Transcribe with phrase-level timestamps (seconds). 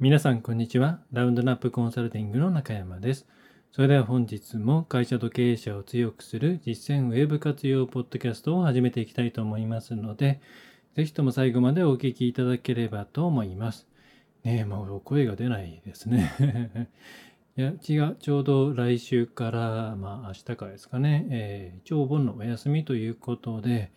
[0.00, 0.98] 皆さん、こんにちは。
[1.12, 3.28] ラウンドナップコンサルティングの中山です。
[3.70, 10.40] それでは本日も会社と経営者を強くする実践ウェブ活用ポッドキャストを始めていきたいと思いますので、
[10.96, 13.86] ぜひとも最後までお聞きいただければと思います。
[14.42, 16.88] ねえ、もう声が出ないですね。
[17.56, 18.16] いや、違う。
[18.18, 23.92] ちょうど来週から、まあ明日からですかね、えー、一応お盆のお休みということで、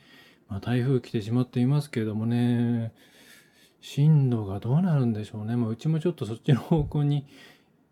[0.48, 2.94] まあ、台風来てしまっていますけれどもね、
[3.82, 5.56] 進路がどうなるんでしょうね。
[5.56, 7.26] まあ、うちもちょっとそっちの方向に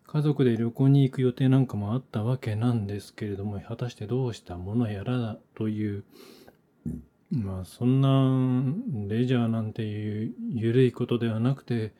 [0.06, 6.04] 家族で旅行に行く予定なんかもあったわけなんですけれども、果たしてどうしたものやらという、
[7.30, 11.92] まあそんなレジャーなんていう緩いことではなくて、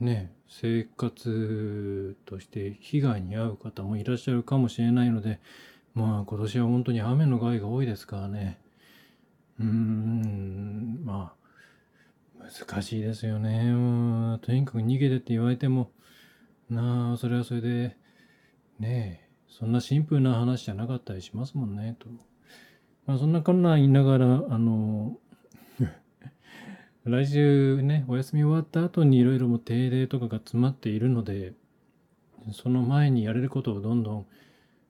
[0.00, 5.40] ね、生活として被害に遭う方もいらっしゃるかもしれないので、
[5.94, 8.58] まあ今年は本当に雨の害が多いですからね。
[9.58, 11.39] うーん、まあ
[12.40, 13.72] 難しいですよね。
[13.72, 15.90] もうとにかく逃げてって言われても、
[16.70, 17.96] なあ、それはそれで、
[18.78, 22.08] ねえ、そんなシンプルな話じゃなかったりしますもんね、と。
[23.06, 25.18] まあ、そんなこんな言いながら、あの、
[27.04, 31.52] 来週ね、お休み終わった後にいろいろも定例とかが詰まっているので、
[32.52, 34.26] その前にやれることをどんどん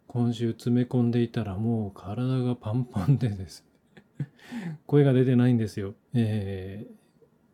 [0.06, 3.67] 今週詰め込んでいたらもう体がパンパンでです
[4.19, 4.28] ね
[4.86, 5.94] 声が出てないんですよ。
[6.14, 6.99] えー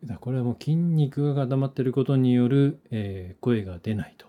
[0.03, 4.27] だこれはもう筋肉が固まっていることによる、えー声が出ないと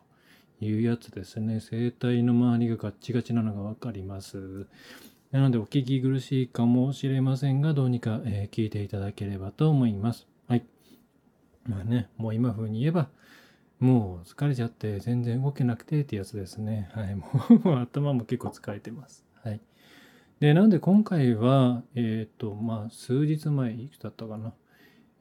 [0.65, 1.61] いうやつですね。
[1.61, 4.67] 声帯の周りがガッチガチなのがわかります。
[5.31, 10.27] なのでお聞き苦しいかもしれませんが、どうにか、えー聞いていただければと思います。
[10.47, 10.65] はい。
[11.67, 13.09] まあね、もう今風に言えば、
[13.79, 16.91] もう疲れちゃって全然動けなくてってやつですね。
[16.95, 17.15] はい。
[17.15, 17.31] も
[17.65, 19.25] う 頭も結構疲れてます。
[19.43, 19.61] はい。
[20.41, 24.55] で、なんで今回は、えっ、と、まあ、数日前、いくつだったかな。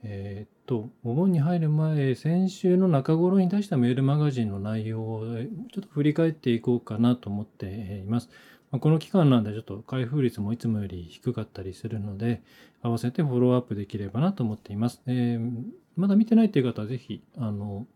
[0.03, 5.25] えーっと、お盆に入る前、先週の中頃に出したメールマガジンの内容を
[5.73, 8.29] ちょっと振り返っていこうかなと思っています。
[8.71, 12.41] まあこの期間なんでちょっと開封率もいつもより低かったりするので、
[12.81, 15.01] 合わせてフォローアップできればなと思っています。
[15.07, 17.87] えーまだ見てないっていう方はぜひ、あの、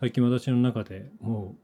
[0.00, 1.54] 最近私の中でも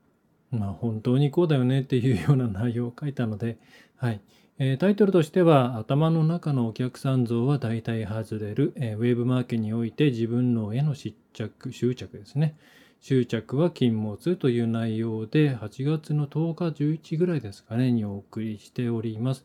[0.52, 3.58] う、まあ本当にこうだよねっていうような内容を書いたので、
[3.96, 4.20] はい。
[4.58, 12.56] えータイトルとしては頭の中のお客さん像は大体外れる、えーウェブマーケにおいて自分のへの執着執着ですね。
[13.02, 19.44] 執着は禁物という内容で8月の10日11ぐらいですかねにお送りしております、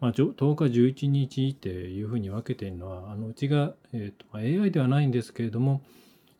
[0.00, 5.82] まあ、10日11日っていうふうに分けているのはあのうちが、えーと AI ではないんですけれども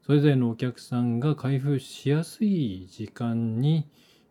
[0.06, 3.88] それぞれのお客さんが開封しやすい時間に、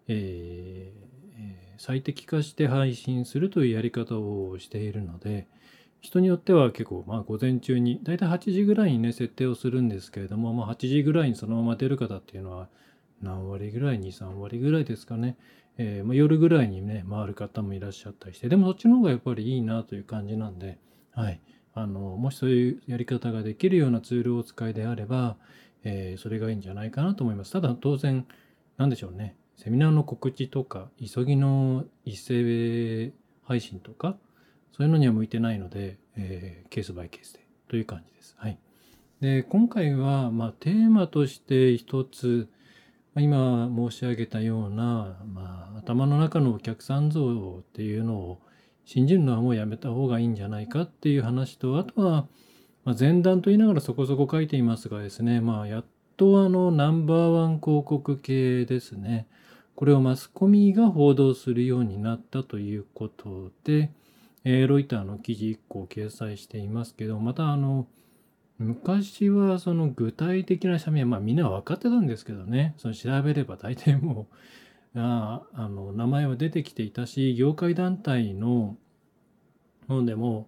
[0.08, 5.48] えーえー最適化して配信するというやり方をしているので
[6.00, 12.70] 人によっては結構まあ午前中にだいたい8時ぐらいにね設定をするんですけれども、まあ、8時ぐらいにそのまま出る方っていうのは
[13.22, 15.38] 何割ぐらい？23割ぐらいですかね、
[15.78, 20.78] えーまあ、夜ぐらいにね回る方もいらっしゃったりしてでもそっちの方がやっぱりいいなという感じなんで
[21.12, 21.42] はい。
[21.74, 25.36] あのもしそういうやり方ができるようなツールをお使いであれば、
[25.84, 27.52] えーそれがいいんじゃないかなと思います。
[27.52, 28.26] ただ当然
[28.78, 29.36] なんでしょうね。
[29.58, 34.18] セミナーの告知とか急ぎの一斉配信とか
[34.76, 38.36] そういうのには向いてないので、えーケースバイケースでという感じです。
[38.38, 38.58] はい。
[39.22, 42.50] で、今回は、まあ、テーマとして一つ、
[43.18, 48.42] 今申し上げたような、まあ、頭の中のお客さん像っていうのを
[48.84, 52.28] 信じるのはもうやめた方がいいんじゃないかっていう話と、あとは、
[52.84, 55.86] まあ、前段と言いながらそこそこ書いていますがですね、まあ、やっ
[56.18, 59.28] とあの、ナンバーワン広告系ですね。
[59.76, 63.92] これをマスコミが報道するようになったということで、
[64.46, 67.88] えーロイターの記事1個を掲載していますけど、またあの、
[68.58, 74.36] 昔はその具体的な社名、まあみんな分かってたんですけどね、その調べれば大体もう、
[75.00, 78.78] ああの、名前は出てきていたし、業界団体の
[79.90, 80.48] 方でも、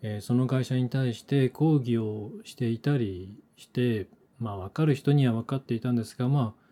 [0.00, 6.65] えーその会社に対して抗議をしていたりして、まあ分かる人には分かっていたんですが、まあ、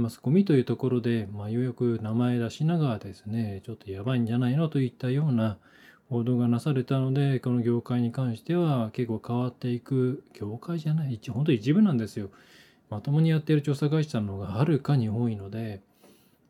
[0.00, 5.58] マスコミというところで、まあ、ようやく名前出しながらですね、ちょっとやばいんじゃないのといったような
[6.08, 12.30] 報道がなされたので、この業界に関しては結構変わっていく、業界じゃない、一本当一部なんですよ。
[12.90, 15.80] まともにやっている調査会社の方がはるかに多いので、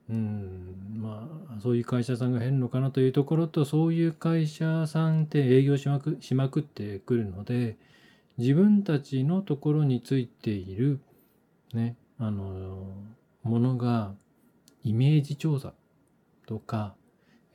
[0.08, 7.76] うん、まあ、そういう会社さんが減るのかなというところと、そういう会社さんって営業しまくしまくってくるので、
[8.38, 11.00] 自分たちのところについている、
[11.74, 12.86] ね、あの、
[13.42, 14.14] ものが
[14.82, 15.74] イメージ調査
[16.46, 16.94] とか、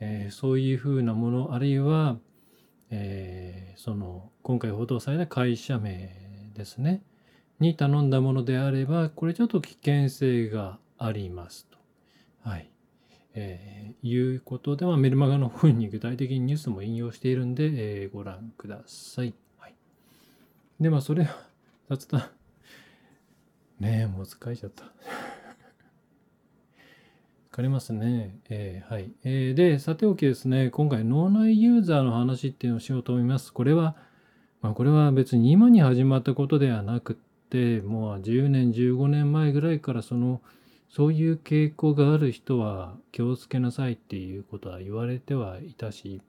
[0.00, 2.18] えーそういうふうなものあるいは、
[2.90, 7.02] えーその今回報道された会社名ですね、
[7.60, 11.78] に頼んだものであれば、これちょっと危険性がありますと。
[12.48, 12.70] はい。
[13.34, 17.64] えー、いうことで、まあ、メルマガの方に具体的にニュースも引用しているんで、
[18.02, 19.34] えー、ご覧ください。
[19.58, 19.74] はい。
[20.80, 21.36] で、まあ、それは
[21.90, 22.30] 雑談。
[23.78, 24.84] ねえ、もう疲れちゃった。
[27.56, 28.38] 疲れますね。
[28.50, 29.10] えー、はい。
[29.24, 33.50] えー、で、さておきですね、今回脳内ユーザーの話っていうのをしようと思います。
[33.50, 33.96] これは、
[34.60, 37.16] まあ、これは別に今に始まったことではなくっ
[37.48, 40.42] て、もう10年、15年前ぐらいからその、
[40.90, 46.20] そういう傾向がある人は気をつけなさいっていうことは言われてはいたし、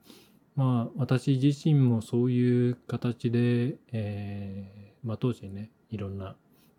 [0.56, 6.36] まあ私自身もそういう形で、えー、まあ当時ね、いろんな、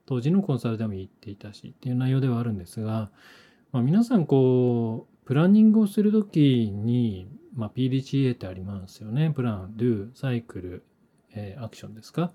[0.08, 3.12] 当時のコンサルでも言っていたしっていう内容ではあるんですが、
[3.72, 9.32] まあ、皆さんこう、プランニングをするときに、まあ、PDCA ってありますよね。
[9.36, 10.84] プラン、Do、サイクル、
[11.36, 12.32] えー、アクションですか？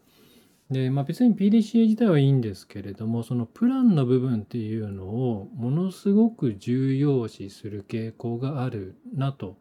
[0.70, 9.56] で、まあ、別に PDCA 自体はいいんですけれども、そのプランの部分っていうのをものすごく重要視する傾向があるなと。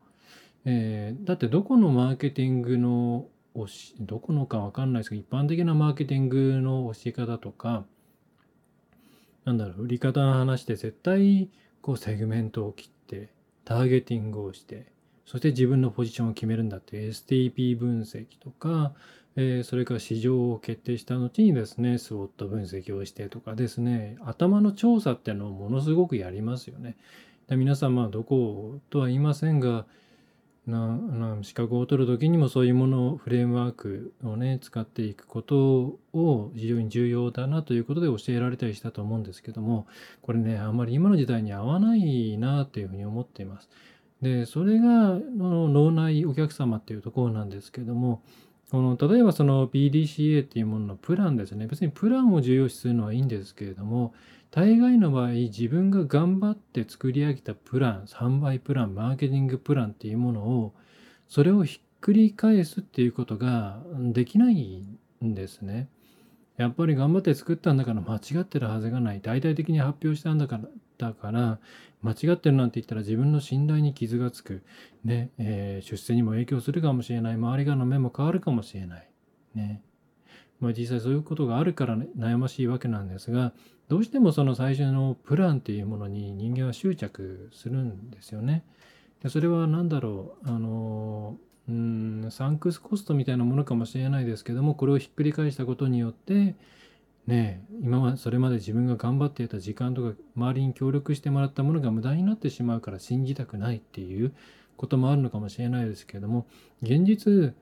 [0.66, 7.86] えー、だってどこのマーケティングのおし、どこのかわかんないですけど、一般的なマーケティングの教え方とか、
[9.46, 11.50] なんだろう、売り方の話で絶対
[11.82, 13.30] こうセグメントを切って、
[13.66, 14.92] ターゲティングをして、
[15.26, 18.94] そして自分のポジションを決めるんだって STP 分析とか、
[19.36, 26.98] えー、それから市場を決定した後にですね、スウォット分析をしてとかですね、頭の調査っていうのをものすごくやりますよね。
[27.48, 29.86] で皆さん、まあ、どことは言いませんが、
[30.66, 39.88] なな資格を取る時にもそういうものをフレームワークをね使っていくことを非常に重要だなということで教えられたりしたと思うんですけども
[40.22, 43.70] これねあんまり今の時代に合わないなというふうに思っています。
[44.22, 48.22] でそれが脳内お客様っていうところなんですけども
[48.74, 51.68] この例えばその PDCA っていうもののプランですね。
[51.68, 54.16] 別にプランを重要視するのはいいんですけれども、
[54.56, 60.76] 大概の場合、自分が頑張って作り上げたプラン、販売プラン、マーケティングプランっていうものを、
[61.28, 64.86] それをひっくり返すっていうことができない
[65.26, 65.90] んですね。
[66.58, 69.22] やっぱり頑張って作ったんだから間違ってるはずがない。
[69.22, 71.58] 大々的に発表したんだから、だから
[72.04, 74.62] 間違ってるなんて言ったら自分の信頼に傷がつく。
[75.04, 77.36] ね、えー、出世にも影響するかもしれない。
[77.36, 79.10] 周り側の目も変わるかもしれない。
[79.56, 79.82] ね。
[80.64, 83.52] まあ実際そういうことがあるから、悩ましいわけなんですが、
[83.90, 88.64] どうしてもその最初のプランっていうものに人間は執着するんですよね。
[89.22, 90.50] でそれは何だろう？
[90.50, 91.38] あの
[91.70, 96.56] うんサンクスコストみたいなものかもしれないですけどもこれをひっくり返したことによって
[97.26, 104.34] ね今はそれまで自分が頑張っていた時間とか周りに協力してもらったものが無駄になってしまうから信じたくないっていう
[104.76, 106.48] こともあるのかもしれないですけども
[106.82, 107.54] 現実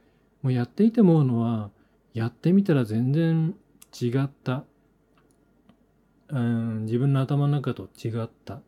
[0.42, 1.70] もうやっていて思うのは
[2.14, 3.56] やってみたら全然
[4.00, 4.64] 違った
[6.30, 8.62] うん自分の頭の中と違った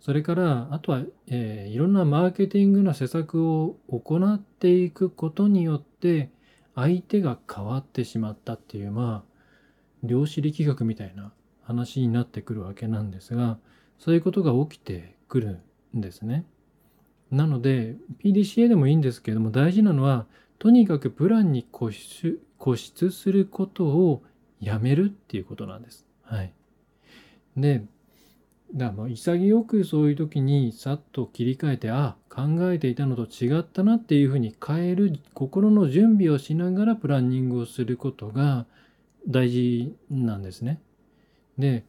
[0.00, 6.30] それから、あとは、えー、いろんなマーケティングの施策を行っていくことによって、
[6.74, 9.38] 相手が変わってしまったっていう、まあ、
[10.04, 11.32] 量子力学みたいな
[11.62, 13.58] 話になってくるわけなんですが、
[13.98, 15.60] そういうことが起きてくる
[15.96, 16.44] んですね。
[17.32, 20.26] なので、PDCA でもいいんですけれども、大事なのは、
[20.58, 24.22] とにかくプランに固執固執することを
[24.60, 26.04] やめるっていうことなんです。
[26.22, 26.52] はい。
[27.56, 27.84] で、
[28.74, 38.66] だから潔くそういう時にさっと切り替えてあ考えていたのと違ったなっていうふうに変える心の準備をしながらプランニングをすることが
[39.26, 40.80] 大事なんですね。
[41.56, 41.84] で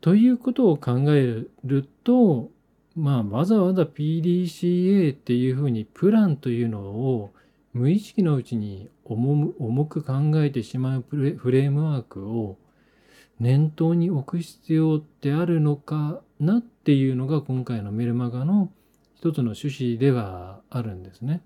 [0.00, 2.50] ということを考えると
[2.96, 7.32] まあわざわざ PDCA っていうふうにプランというのを
[7.78, 11.16] 無意識のうちに重く考えてしまうフ
[11.50, 12.58] レームワークを
[13.38, 18.72] 念頭に置く必要ってあるのかなっていうのが今回のメルマガの
[19.14, 21.40] 一つの趣旨ではあるんですね。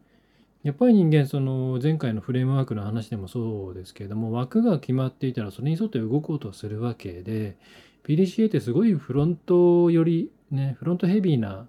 [0.63, 7.57] やっぱり人間その前回のフレームワークの話でもそうですけれども枠が決まっていたらそれに沿って動こうとするわけで
[8.05, 11.67] PDCA ってすごいフロントよりねフロントヘビーな、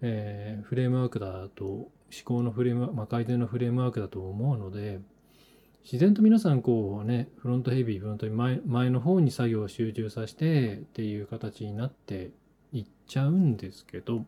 [0.00, 1.90] えー、フレームワークだと
[2.24, 5.00] 考のフレーム、まあ、改善のフレームワークだと思うので
[5.84, 12.30] 自然と皆さんこうねフロントヘビーフロントに前前の方に作業を集中させてっていう形になって
[12.72, 14.24] いっちゃうんですけど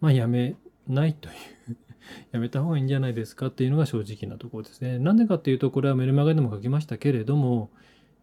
[0.00, 0.54] まあやめ
[0.86, 1.32] ないとい
[1.68, 1.76] う
[2.32, 4.98] やめた方がいいんじゃないですかっていうのが正直なところですね。
[4.98, 7.70] なんでかっていうとこれはメルマガでも書きましたけれども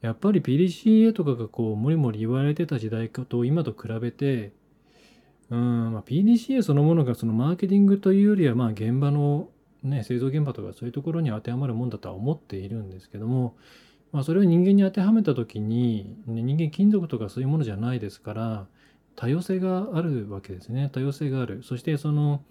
[0.01, 4.53] やっぱり PDCA とかがこうもりもり言われてた時代と今と比べて
[5.55, 9.49] まあ、PDCA そのものがそのマーケティングというよりはまあ現場の
[9.83, 13.55] ね、製造現場とかそういうところに当てはまるもんだとは思っているんですけども
[14.11, 18.67] まあ、それを人間に当てはめた時に、ね、人間金属とかそういうものじゃないですから
[19.15, 20.89] 多様性があるわけですね。
[20.93, 21.63] 多様性がある。
[21.63, 22.43] そしてその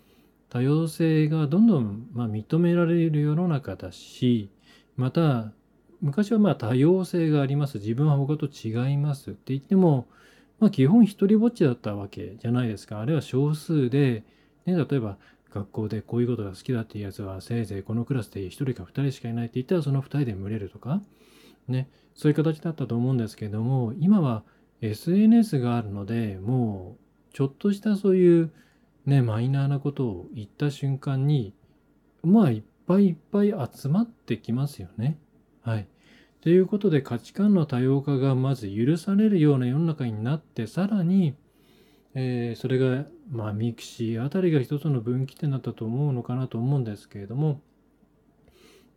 [0.49, 4.51] 多様性がどんどんま認められる世の中だし
[4.97, 5.53] また
[6.01, 7.79] 昔はまあ多様性があります。
[7.79, 10.09] 自分は他と違いますって言っても、
[10.59, 14.25] まあ、基本一人ぼっちだったわけじゃないですかあるいは少数で、
[14.65, 15.19] ね、例えば
[15.53, 21.01] 学校でこういうことが好きだっていうやつはせいぜいこのクラスで1人か2人しかいないって言ったらその2人で群れるとか
[21.69, 24.43] ねそういう形だったと思うんですけども今は
[24.83, 26.97] SNS があるのでも
[27.33, 28.51] うちょっとしたそういう
[29.07, 31.55] ねマイナーなことを言った瞬間に
[32.23, 35.19] まあいっぱいいっぱい集まってきますよね。
[35.63, 35.87] はい。
[36.47, 41.35] ということで価値観の多様化がまず許されるような世の中になってさらに、
[42.15, 47.61] えー、それがまあミクシーあたりが一つの分岐点だったと思うのかなと思うんですけれども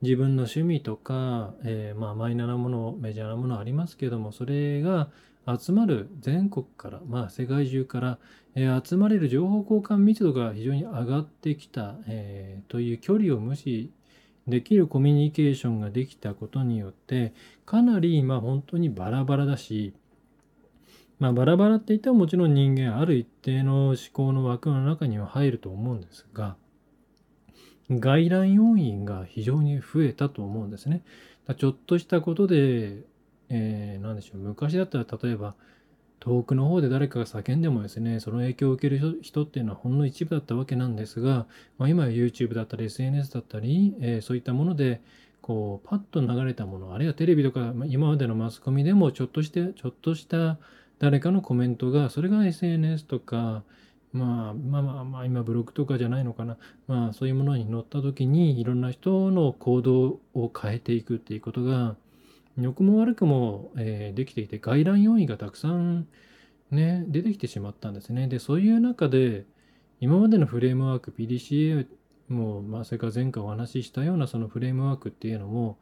[0.03, 5.09] 自分の趣味とか、えー、まあマイナーなものメジャーなものありますけどもそれが
[5.47, 8.19] 集まる全国から、まあ、世界中から、
[8.53, 13.91] えー、集まれる情報交換密度が非常に上がってきた、えー、という距離を無視
[14.49, 17.33] できるコミュニケーションができたことによって
[17.65, 19.93] かなりまあ本当にバラバラだし、
[21.19, 26.55] まあ、バラバラって言ってももちろん人間ある一定の思考の枠の中には入ると思うんですが
[27.89, 31.01] 外来要因が非常に増えたと思うんですね。
[31.57, 33.01] ちょっとしたことで
[33.49, 35.55] えー、でしょう、昔だったら例えば、
[36.19, 41.47] 遠くの方で誰かが叫んでもですね、その影響を受ける人っていうのはほんの一部だったわけなんですが、
[41.77, 45.01] まあ、今は YouTube だったり SNS だったり、えー、そういったもので、
[45.41, 50.57] こう、パッと流れたもの、あるいはテレビとか、まあ、今までのマスコミでもちょっとして、ちょっとした
[50.99, 53.63] 誰かのコメントが、それが SNS とか、
[54.11, 56.57] まあ、まあまあまあ今ブログとかじゃないのかな。
[56.87, 61.95] まあそういうものに載った時にいろんな人の行動を変えていくっていうことが
[62.59, 66.07] 良くも悪くも、えー、できていて、外来要因がたくさん
[66.71, 68.27] ね、出てきてしまったんですね。
[68.27, 69.45] で、そういう中で、
[69.99, 71.87] 今までのフレームワーク、PDCA
[72.29, 75.77] も、まあ、それから前回お話ししたようなそのフレームワークっていうのも、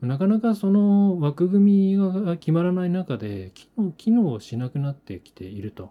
[0.00, 5.90] なかなかその枠組みが決まらない中で機能、機能しなくなってきていると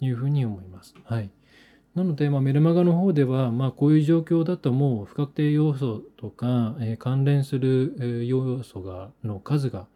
[0.00, 0.94] いうふうに思います。
[1.04, 1.30] はい。
[1.94, 9.88] なので、まあ、メルマガの方では、まあ、こういう状況だともう不確定要素とか、えー、関連する、えー、要素がの数が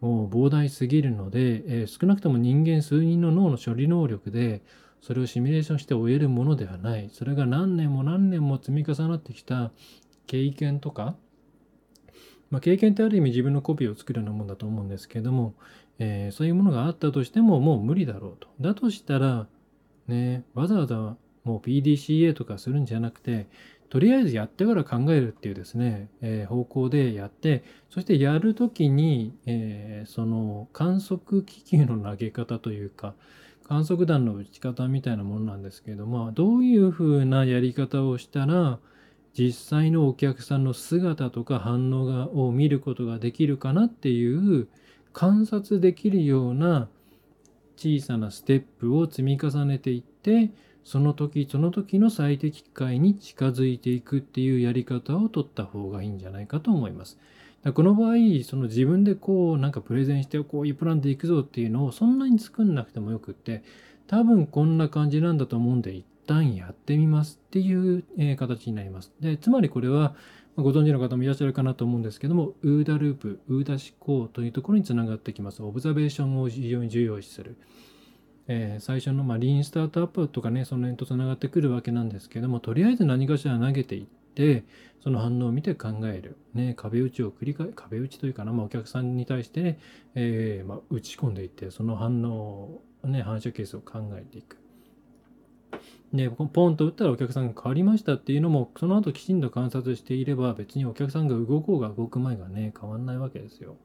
[0.00, 4.62] もう膨大すぎるので、えー、少なくとも人間数人の脳の処理能力で
[5.00, 7.08] それをシミュレーションして終えるものではない。
[7.10, 9.72] それが何年も何年も積み重なってきた
[10.26, 11.16] 経験とか、
[12.50, 15.54] まあ、経験ってある意味自分のコピーを作るようなもんだと思うんですけども、
[15.98, 18.48] えー、そういうものがあったとしてももう無理だろうと。
[18.60, 19.46] だとしたら、
[20.06, 23.46] ね、わざわざもう PDCA とかするんじゃなくて、
[23.88, 33.14] とりあえずやってから考えるっていうですね、えー、方向でやって、そしてやるときに、えー、その観測気球の投げ方というか、
[33.66, 38.78] 観測弾の打ち方みたいなものなんですけれども、どういうふうなやり方をしたら、
[39.36, 44.68] 実際のお客さんの姿とか反応がを見ることができるかなっていう
[45.12, 46.88] 観察できるような
[47.76, 50.50] 小さなステップを積み重ねていって
[50.84, 57.18] その時その時の最適解に近づいていくっていうやり方を取った方がいいんじゃないかと思います。
[57.74, 63.62] この場合、その自分でこうなんかプレゼンしてこういうプランでいくぞっていうのをそんなに作んなくてもよくって、
[64.06, 68.02] 多分こんな感じなんだと思うんで一旦やってみますっていう、
[68.36, 69.12] 形になります。
[69.20, 70.14] で、つまりこれは
[70.56, 75.62] ご存知の方もいらっしゃるかなと思うんですけども、ウーダループ、ウーダ思考というところにつながってきます。
[75.62, 77.56] オブザベーションを非常に重要視する。
[78.52, 84.64] えー、最初の、まあ、リーンスタートアップとかね、その辺とつながってくるわけなんですけども、とりあえず何かしら投げていって、
[85.04, 86.36] その反応を見て考える。
[86.52, 89.78] ね、壁打ちを繰り返、壁打ちというかな、まあ、お客さんに対してね、
[90.16, 94.56] えー、まあ、打ち込んでいって、その反応を、ね、反射ケースを考えていく。
[96.12, 103.76] で、ポンと打ったらお客さんが変わりましたっていうのも、その後きちんと観察していれば、別にお客さんが動こうが動く前がね、変わんないわけですよ。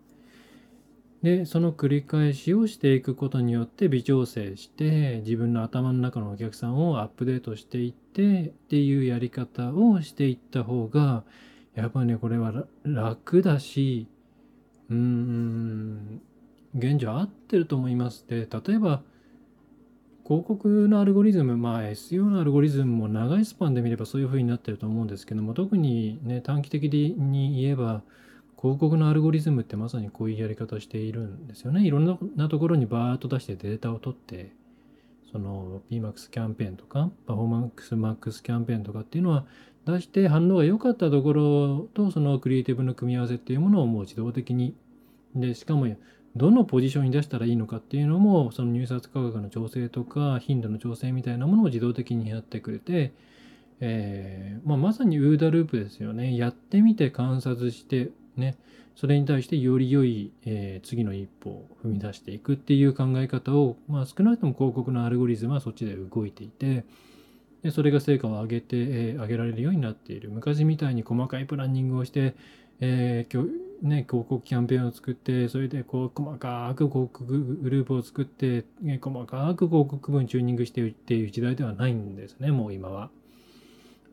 [1.24, 11.24] でその繰り返しをしていくことによって微調整して自分の頭の中のお客さんをアップデートしていってっていうやり方をしていった方が
[11.74, 14.07] やっぱりねこれは楽だし
[14.89, 16.22] うーん
[16.75, 18.25] 現状合ってると思います。
[18.27, 19.01] で例えば
[20.25, 28.01] 広告のアルゴリズム、まあ SEO のアルゴリズムも長いスパンで見ればそういうふうになってると思うんですけども、特にね、短期的に言えば、
[28.65, 31.86] 広告のアルゴリズムってまさにこういうやり方しているんですよね。
[31.86, 34.53] いろんなところにバーッと出してデータを取って、
[35.31, 39.45] その PMAX キャンペーンとか、パフォーマンス MAX キャンペーンとかっていうのは
[39.86, 44.75] 出して反応が良かったところとそのクリエイティブの組み合わせっていうものをもう自動的に
[45.36, 45.88] で、しかも、
[46.36, 53.13] どのポジションに出したらいいのかっていうのも、その入札価格の調整とか、頻度の調整みたいなものを自動的にやってくれて、
[53.81, 56.38] えーまあ、まさにウーダループですよね。
[56.38, 58.57] やってみて観察して、ね、
[58.95, 66.85] それに対してより良い、えー、次の一歩を踏み出していくっていう考え方を、まあ、少なくとも広告のアルゴリズムはそっちで動いていて、
[67.63, 70.29] でそれが成果を上げて、えー、上げられるようになっている。
[70.29, 72.35] 昔みたいに細かいプランニングをして、
[72.79, 73.49] えー
[73.81, 78.65] ね、広告キャンペーンを作って、それでこう細かく広告グループを作って、
[79.01, 83.09] 細かく広告文チューニングしてっていう時代ではないんですね、もう今は。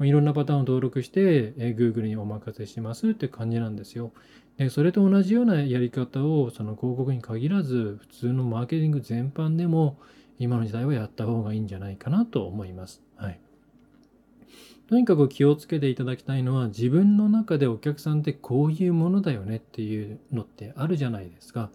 [0.04, 4.12] いろんなパターンを登録して、えー、Google にお任せしますって感じなんですよ。
[4.59, 9.99] でそれと同じようなやり方をその広告に限らず普通のマーケティング全般でも
[10.38, 13.02] 今の時代はやった方がいいんじゃないかなと思います。
[13.16, 13.40] はい。
[14.88, 21.71] とにかく気をつけていただきたいのは自分の中でお客さんってこういうものだよねっていうのってあるじゃないですか。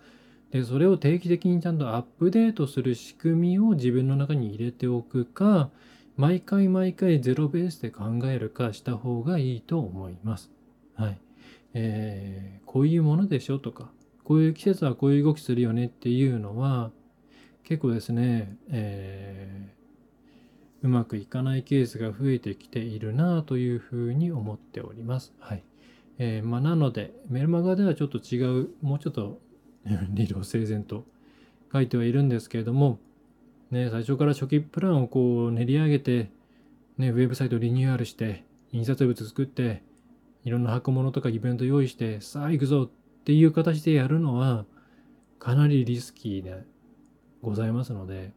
[0.51, 5.69] でそれを定期的にちゃんとアップデートする仕組みを自分の中に入れておくか
[6.17, 10.49] 毎回毎回ゼロベースで考えるかした方がいいと思います。
[10.95, 11.19] はい。
[11.75, 13.91] えー、こういうものでしょとか、
[14.23, 16.89] こういう季節はこういう動きするよねっていうのは、
[17.63, 25.35] 結構ですね、えー、うまくいかないケースが増えてきているなというふうに思っております。
[25.39, 25.63] はい。
[26.17, 29.39] えー、まあ、なので、メルマガではちょっと違う、もうちょっと
[30.09, 31.05] 理路整然と
[31.71, 32.99] 書いてはいるんですけれども、
[33.71, 36.31] ね、最初から初期プランをこう練り上げて、
[36.97, 39.83] ね、ウェブサイトリニューアルして、印刷物作って、
[40.43, 44.65] いろんな箱物とかイベント用意して、さあ行くぞっていう形でやるのは、
[45.39, 46.63] かなりリスキーで
[47.41, 48.31] ございますので、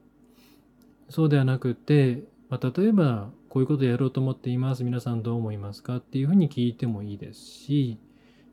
[1.08, 4.84] そうではなくて、まあ、例えば、こういうことやろうと思っています。
[4.84, 7.99] 皆さんどう思いますかっていうふうに聞いてもいいですし、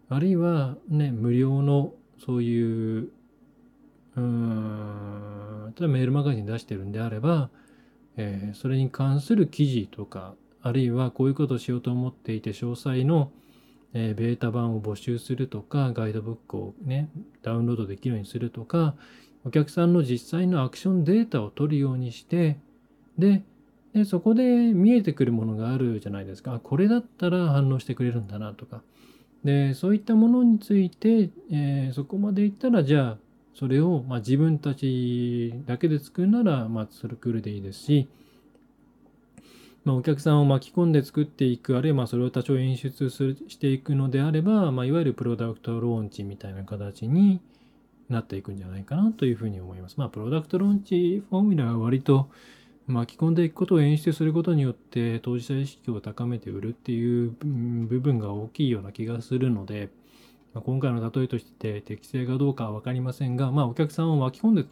[0.10, 3.10] あるいはね、無料のそういう
[4.18, 7.50] うん、例えばメールマガジン出してるんであれば、
[8.18, 13.32] えー、それに関する記事とか、あるいはこういうことをしようと思っていて、詳細の、
[13.94, 17.10] えー、ベータ版を募集するとか、ガイドブックをね、
[17.44, 18.96] ダウンロードできるようにするとか、
[19.46, 22.58] お客さんの実際のアクションデータを取るようにして、
[23.18, 23.44] で、
[23.94, 26.60] でそこで見えてくるものがあるじゃないですか。
[26.62, 28.82] これだったら反応してくれるんだなとか。
[29.44, 33.18] で、そういったものについて、えー、そこまでいったら、じゃあ、
[33.58, 38.08] それを、ま、自分たちだけで作るなら、まあ、それクールでいいですし、
[39.84, 47.42] まあ、お客さんを巻き込んで作っていく、あるいはまそれを多少演出するしていくのであれば、まあ、いわゆるプロダクトローンチみたいな形に
[48.10, 49.96] なっていくんじゃないかなというふうに思います。
[49.98, 52.30] まあ、プロダクトローンチフォーミュラーは割と
[52.86, 57.32] 巻き込んでいくことを演出することによって当事者意識を高めて売るっていう
[57.88, 59.90] 部分が大きいような気がするので、
[60.58, 64.66] まあ、今回の例えとして適正かどうかは分かりませんが、まあ、お客さんを巻き込んで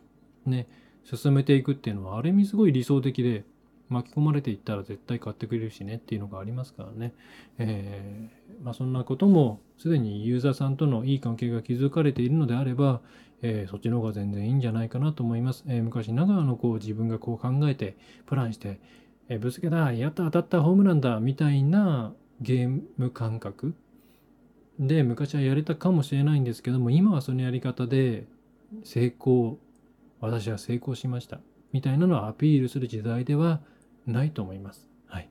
[0.48, 0.68] ね、
[1.04, 3.44] 進めていくっていうのは、ある意味すごい理想的で、
[3.88, 7.14] 巻き込まれていったら絶対買ってくれるしねっていうのがありますからね。
[7.60, 13.02] えー、まあ、そんなこともすでにユーザーさんとのいい関係が築かれているのであれば、
[13.44, 15.66] えー、そっちの方が全然いいんじゃないかなと思います。
[15.68, 17.96] えー、昔ながらのこう自分がこう考えて
[18.26, 18.80] プランして、
[19.30, 23.76] えぶつけた、やった、当たった、ホームランだみたいなゲーム感覚
[24.80, 28.26] で昔はやれたかもしれないんですけども今はそのやり方で
[28.84, 29.58] 成功
[30.20, 31.40] 私は成功しました
[31.72, 33.62] みたいなのをアピールする時代では
[34.06, 34.88] ないと思います。
[35.08, 35.30] はい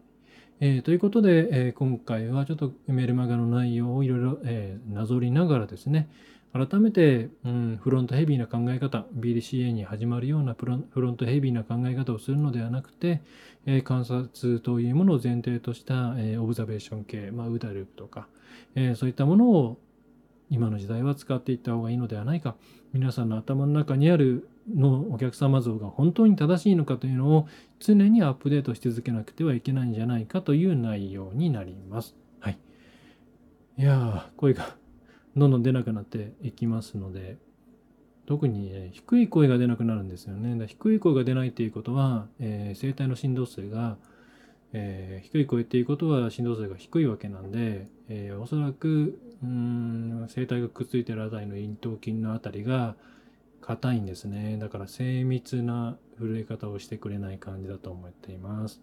[0.61, 6.09] えー、ということで、えー、今回はちょっとメルマガの内容をいろいろ、え、なぞりながらですね
[6.55, 13.23] 改めて、うん、フロントヘビーな考え方 BDCA に始まるようなフロントヘビーな考え方をするのではなくて、
[13.67, 18.29] え観察というものを前提とした、えオブザベーション系、まあ、ウダループとか
[18.77, 19.79] えそういったものを
[20.49, 22.55] 今の時代は使っていった方がいいのではないか
[22.93, 27.49] 皆さんの頭の中にあるのお客様像が本当に正しいのかというのを
[27.81, 32.15] 常にアップデートし続けなくてはいけないんじゃないかという内容になります。
[32.41, 32.59] はい。
[33.77, 34.77] いやー、声が
[35.37, 37.37] どんどん出なくなっていきますので、
[38.27, 40.67] 特に、ね、低い声が出なくなるんですよね。
[40.67, 43.97] 低い声が出ないということは、えー、声帯の振動数が
[44.77, 52.97] えー、低い声っていうことは振動数が低いわけなんで、えー、おそらくうん声帯がくっついてるあたりの咽頭筋のあたりが
[53.61, 58.81] 硬いんですねだから精密な震え方をしてくれない感じだと思っています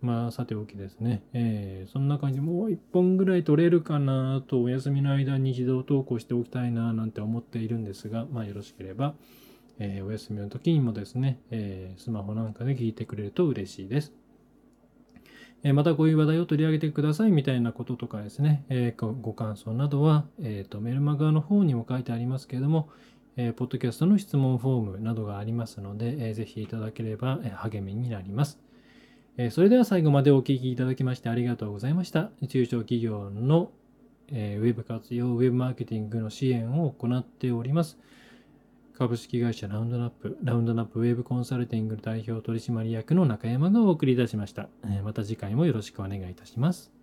[0.00, 9.14] まあさておきですね、えー、そんな感じもう1本ぐらい取れるかなとお休みの間に自動投稿しておきたいななんて思っているんですがまあよろしければ
[9.78, 14.12] えー、お休みの時にもですね、えー、スマホなんかで聞いてくれると嬉しいです。
[15.62, 22.88] えーまたこういう話題を取り上げてくださいみたいなこととかですね、えーごご感想などは、えーとメルマガの方にも書いてありますけれども、
[23.36, 28.65] えーポッドキャストの質問フォームなどがありますので、えーぜひいただければえ励みになります。
[29.38, 32.30] えそれでは最後までお聴きいただきましてありがとうございました。
[32.48, 33.70] 中小企業の、
[34.32, 37.98] えウェブ活用、ウェブマーケティングの支援を行っております。
[38.96, 44.70] 株式会社ラウンドナップ、ラウンドナップウェブコンサルティング代表取締役の中山がお送りいたしました。
[44.86, 46.95] えまた次回もよろしくお願いいたします。